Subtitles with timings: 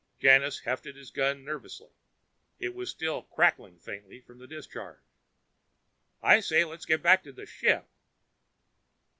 [0.19, 1.91] Janus hefted his gun nervously.
[2.57, 4.97] It was still crackling faintly from the discharge.
[6.23, 7.85] "I say let's get back to the ship!"